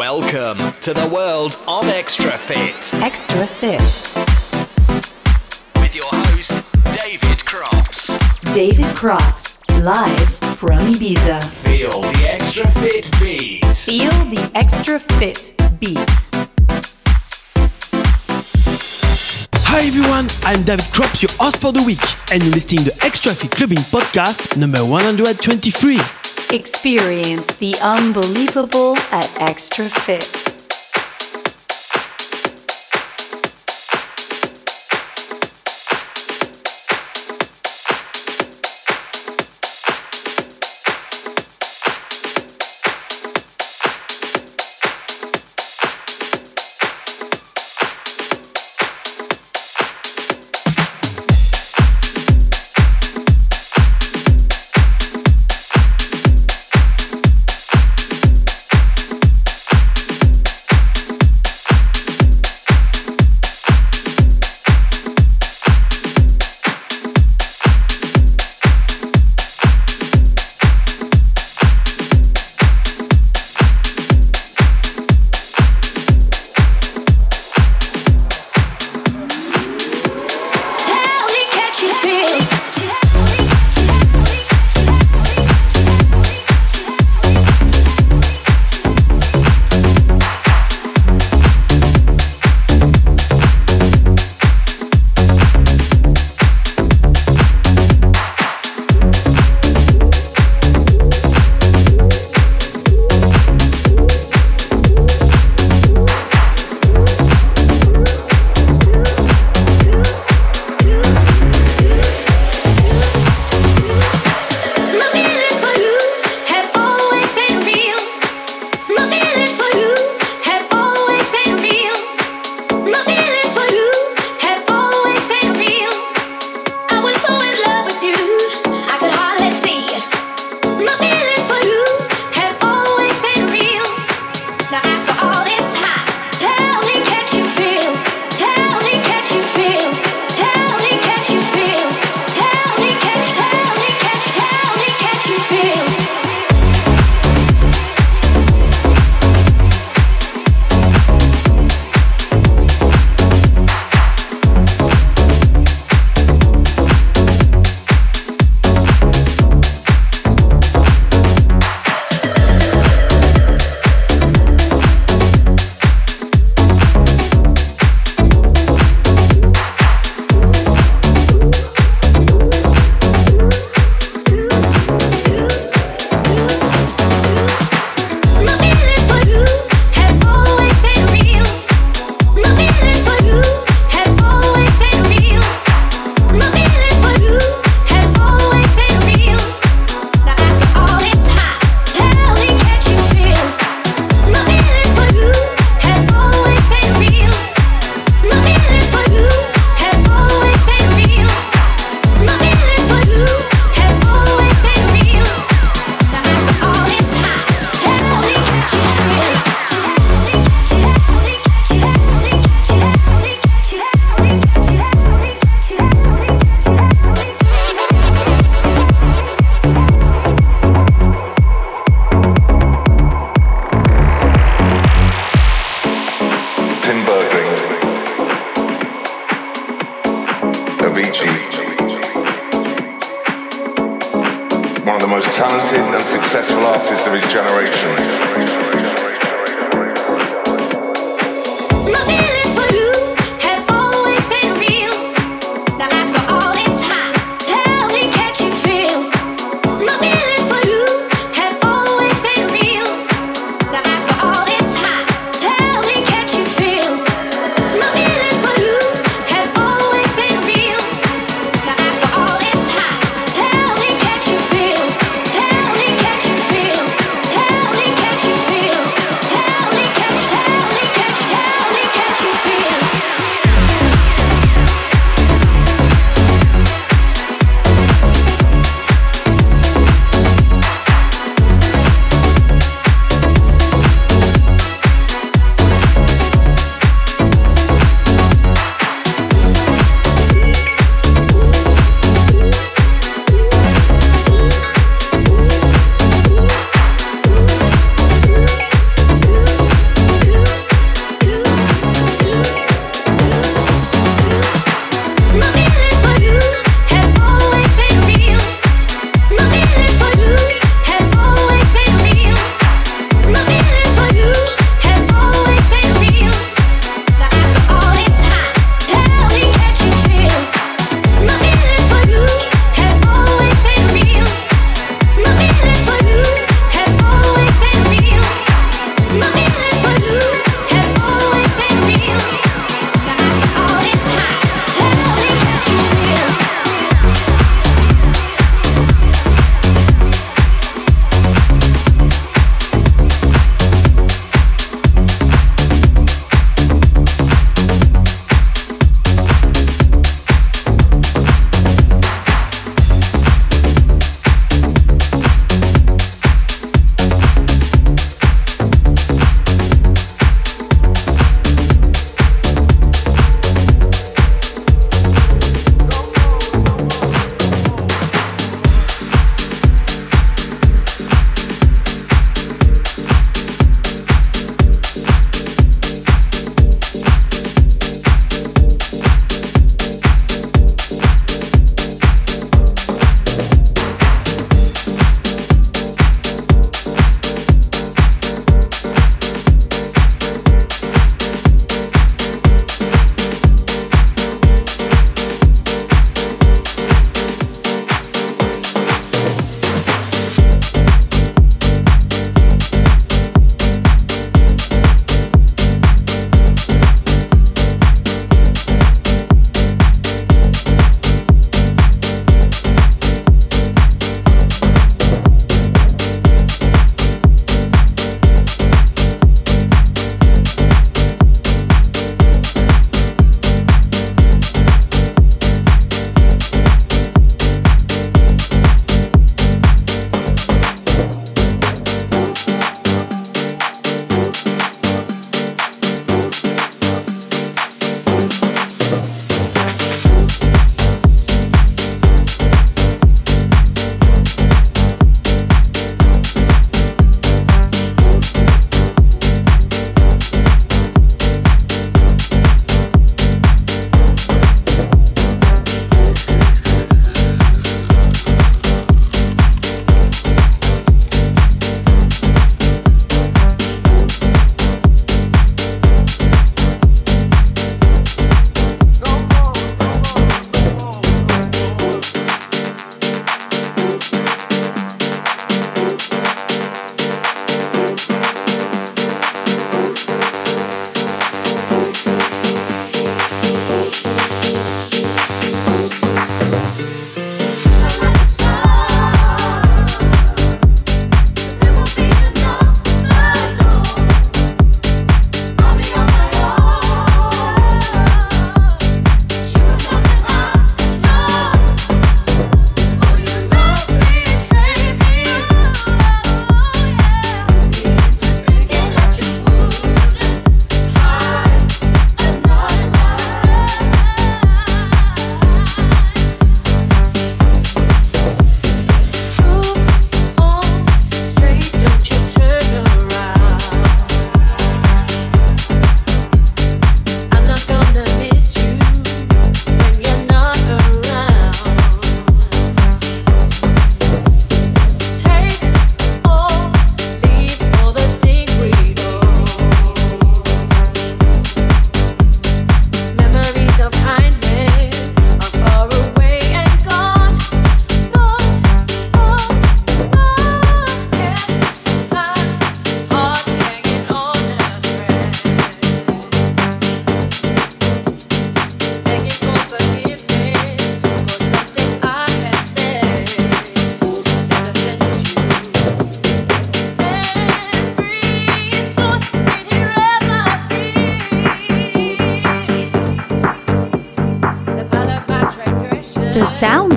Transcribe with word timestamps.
Welcome 0.00 0.56
to 0.80 0.94
the 0.94 1.06
world 1.12 1.58
of 1.68 1.86
Extra 1.86 2.30
Fit. 2.38 2.94
Extra 3.02 3.46
Fit. 3.46 3.82
With 5.78 5.94
your 5.94 6.08
host, 6.10 6.72
David 6.96 7.44
Crops. 7.44 8.18
David 8.54 8.96
Crops, 8.96 9.60
live 9.82 10.30
from 10.56 10.78
Ibiza. 10.78 11.44
Feel 11.64 11.90
the 11.90 12.30
Extra 12.30 12.70
Fit 12.80 13.10
beat. 13.20 13.62
Feel 13.76 14.10
the 14.30 14.50
Extra 14.54 14.98
Fit 14.98 15.52
beat. 15.80 15.98
Hi 19.66 19.86
everyone, 19.86 20.28
I'm 20.44 20.62
David 20.62 20.90
Crops, 20.94 21.20
your 21.20 21.32
host 21.32 21.58
for 21.58 21.72
the 21.74 21.82
week, 21.82 22.00
and 22.32 22.42
you're 22.42 22.54
listening 22.54 22.86
to 22.86 23.04
Extra 23.04 23.34
Fit 23.34 23.50
Clubbing 23.50 23.84
Podcast 23.92 24.56
number 24.56 24.82
123. 24.82 26.19
Experience 26.52 27.54
the 27.58 27.76
unbelievable 27.80 28.96
at 29.12 29.40
Extra 29.40 29.84
Fit. 29.84 30.49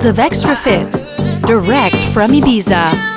Of 0.04 0.18
Extra 0.18 0.54
Fit, 0.54 0.90
direct 1.46 2.02
from 2.12 2.32
Ibiza. 2.32 3.13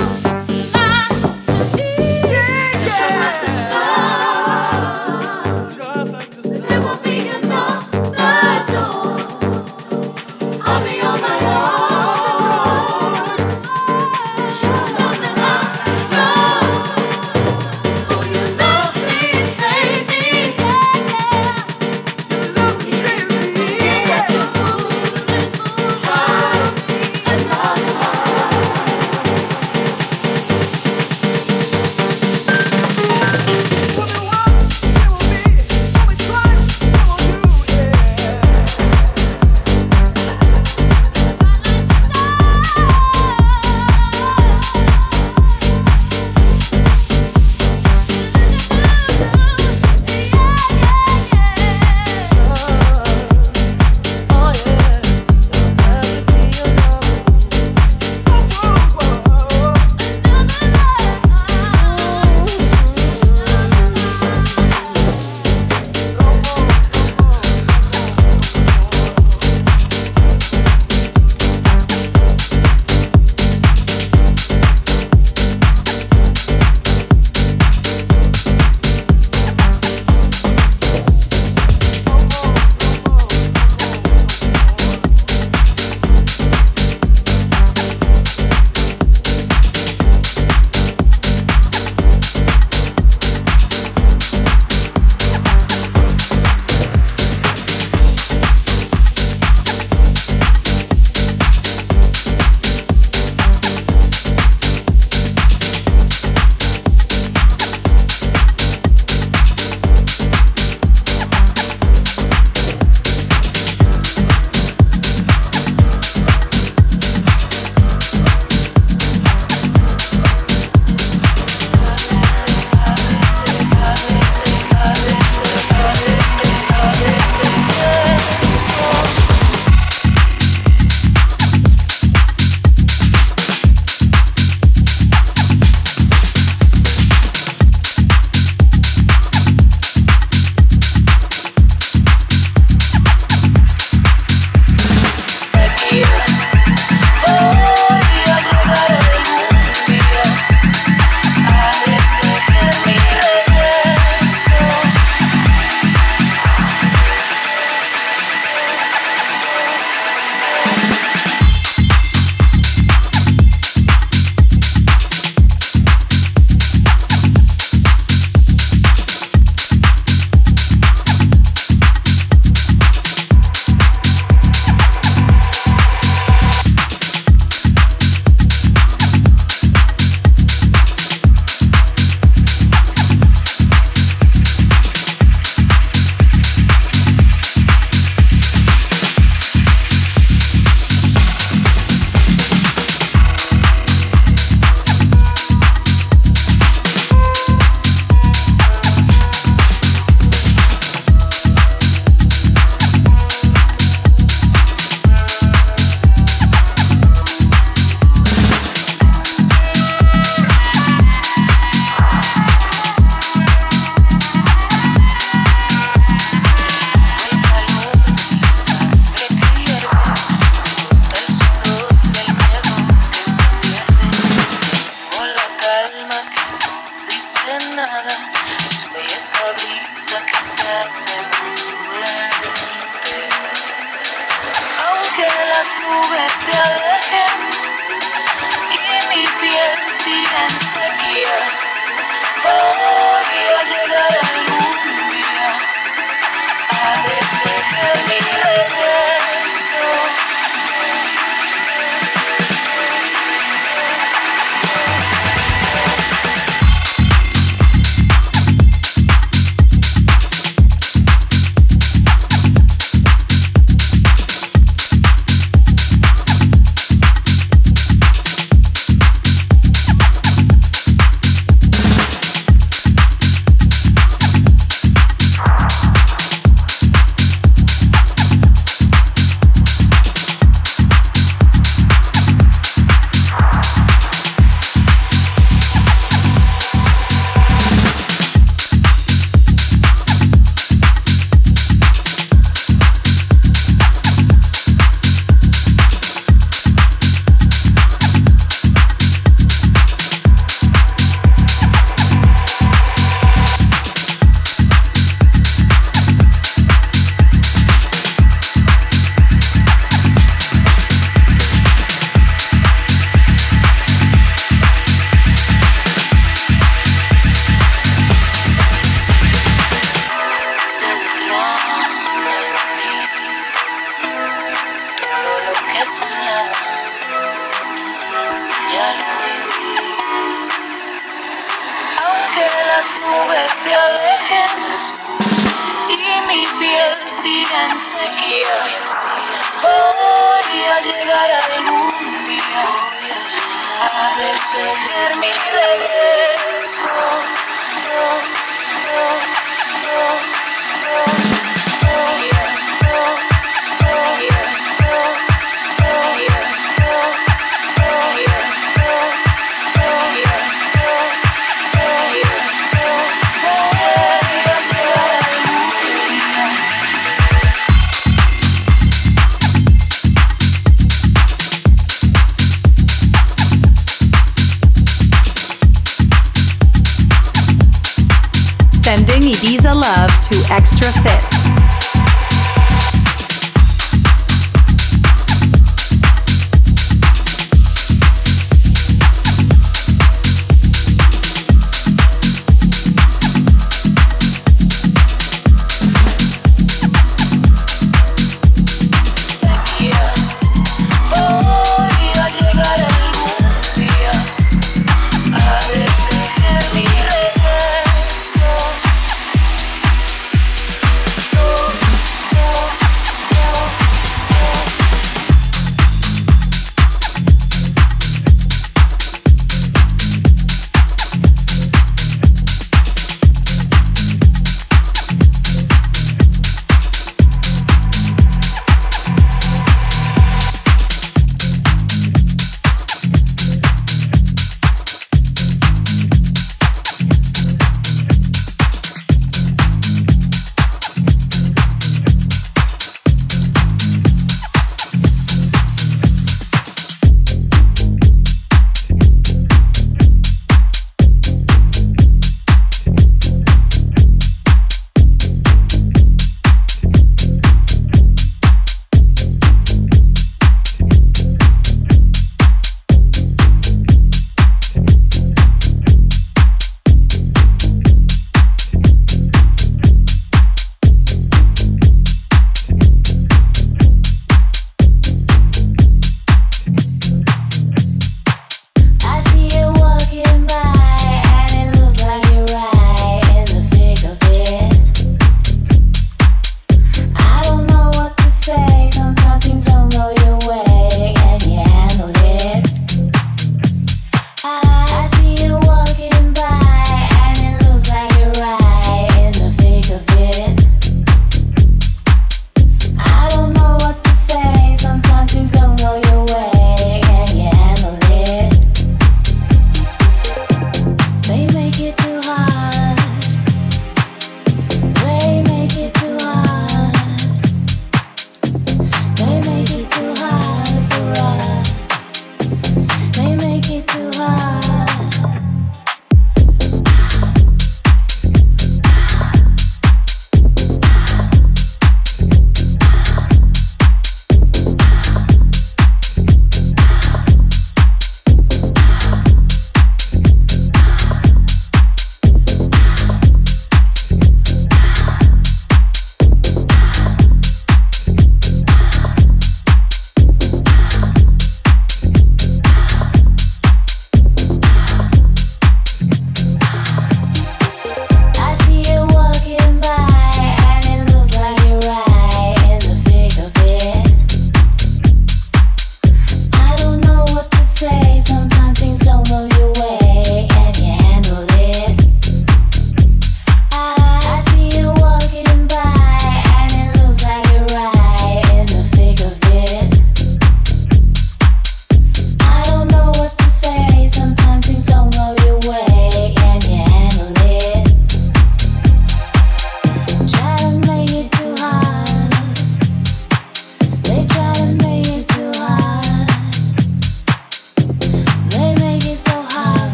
Extra 380.49 380.91
Fit. 381.03 381.16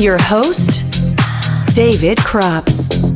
Your 0.00 0.16
host, 0.22 0.82
David 1.74 2.16
Crops. 2.24 3.09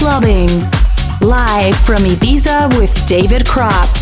Clubbing. 0.00 0.48
Live 1.20 1.76
from 1.84 1.98
Ibiza 2.04 2.74
with 2.78 3.06
David 3.06 3.46
Crops. 3.46 3.99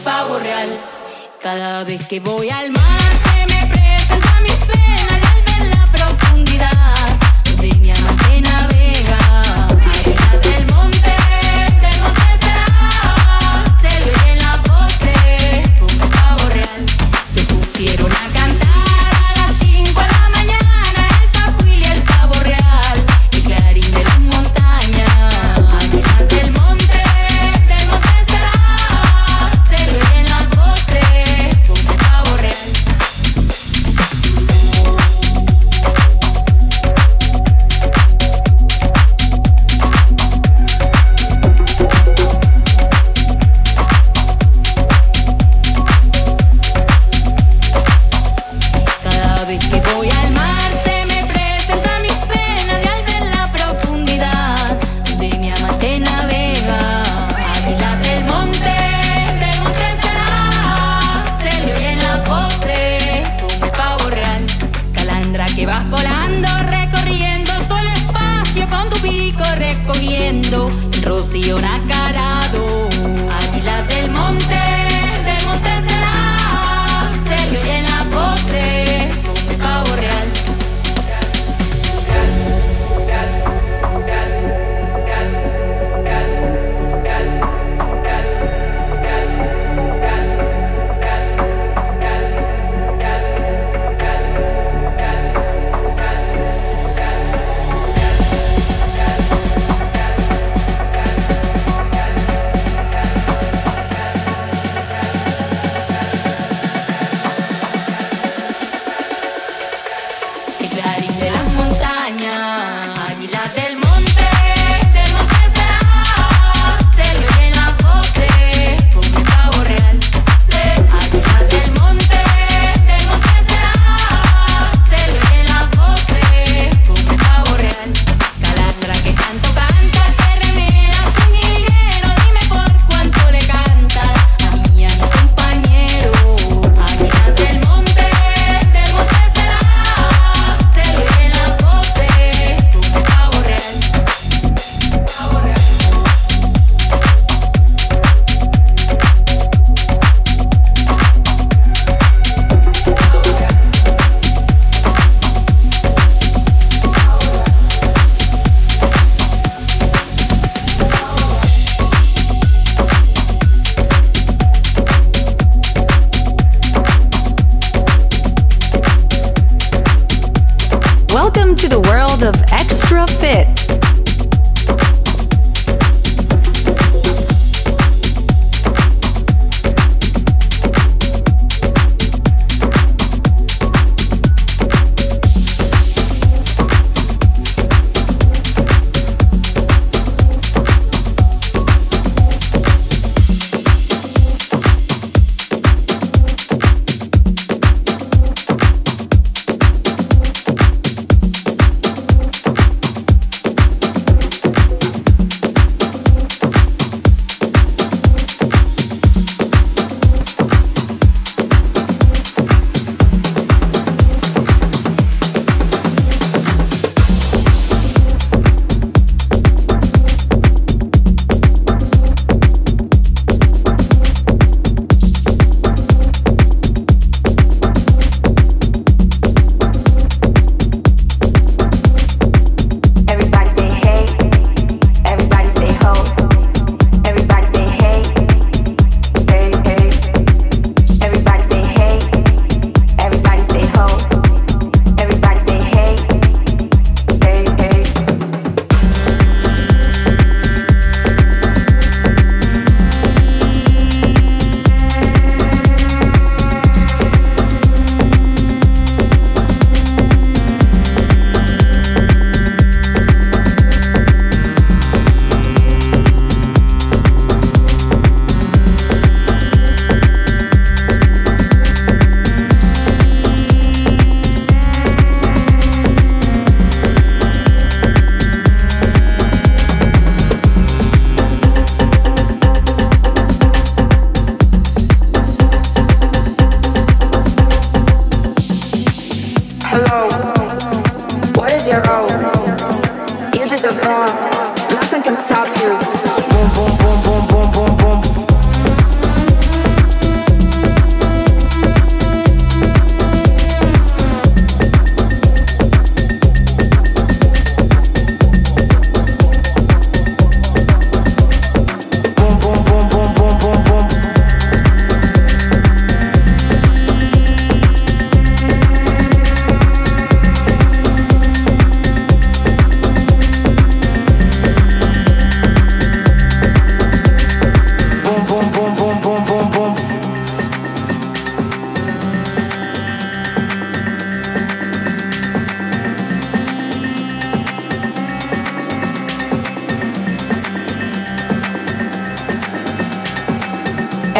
pavo 0.00 0.38
real. 0.38 0.68
Cada 1.42 1.84
vez 1.84 2.06
que 2.06 2.20
voy 2.20 2.50
al 2.50 2.70
mar 2.70 3.10
se 3.24 3.46
me 3.46 3.66
presenta 3.66 4.40
mis 4.40 4.54
penas 4.54 5.22
al 5.32 5.42
ver 5.42 5.76
la 5.76 5.86
profundidad 5.86 7.18
de 7.60 7.74
mi 7.76 7.90
alma 7.90 8.16
que 8.16 8.40
navega. 8.40 9.18
Arena 10.00 10.36
del 10.42 10.66
monte, 10.74 11.14
del 11.80 12.00
monte 12.02 12.22
será, 12.40 13.64
se 13.80 14.10
oyen 14.10 14.38
las 14.38 14.62
voces 14.62 15.70
como 15.78 16.10
pavo 16.10 16.48
real. 16.50 16.86
Se 17.34 17.42
pusieron 17.44 18.12
a 18.12 18.27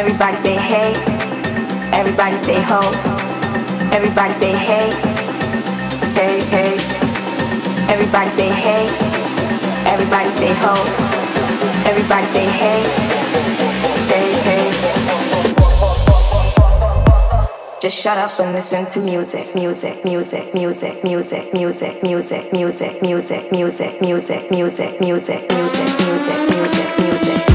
Everybody 0.09 0.37
say 0.39 0.57
hey. 0.57 0.95
Everybody 1.93 2.39
say 2.39 2.63
ho. 2.63 2.81
Everybody 3.93 4.33
say 4.33 4.53
hey. 4.57 4.89
Hey, 6.17 6.41
hey. 6.49 6.79
Everybody 7.93 8.31
say 8.31 8.49
hey. 8.49 8.89
Everybody 9.85 10.31
say 10.31 10.55
ho. 10.63 10.73
Everybody 11.85 12.27
say 12.29 12.47
hey. 12.47 12.83
Hey, 14.09 14.33
hey. 14.49 14.73
Just 17.79 17.99
shut 17.99 18.17
up 18.17 18.41
and 18.41 18.55
listen 18.55 18.87
to 18.87 19.01
music, 19.01 19.55
music, 19.55 20.07
music, 20.07 20.43
music, 20.43 20.91
music, 21.03 21.53
music, 21.53 22.03
music, 22.03 22.43
music, 22.43 23.03
music, 23.03 23.03
music, 23.03 24.01
music, 24.01 24.01
music, 24.01 25.01
music, 25.01 25.51
music, 25.51 25.51
music, 25.51 26.49
music, 26.49 26.99
music. 26.99 27.48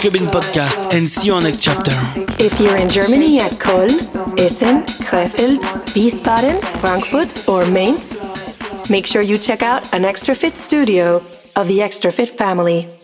Clubbing 0.00 0.28
podcast 0.28 0.94
and 0.94 1.06
see 1.06 1.26
you 1.26 1.34
on 1.34 1.42
next 1.42 1.60
chapter. 1.60 1.92
If 2.38 2.58
you're 2.58 2.76
in 2.76 2.88
Germany 2.88 3.38
at 3.38 3.50
Köln, 3.52 3.90
Essen, 4.40 4.82
Krefeld, 5.04 5.58
Wiesbaden, 5.94 6.62
Frankfurt, 6.80 7.46
or 7.46 7.66
Mainz, 7.66 8.18
make 8.88 9.06
sure 9.06 9.20
you 9.20 9.36
check 9.36 9.62
out 9.62 9.92
an 9.92 10.06
Extra 10.06 10.34
Fit 10.34 10.56
studio 10.56 11.22
of 11.54 11.68
the 11.68 11.82
Extra 11.82 12.10
Fit 12.10 12.30
family. 12.30 12.99